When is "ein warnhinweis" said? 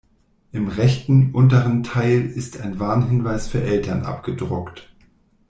2.59-3.47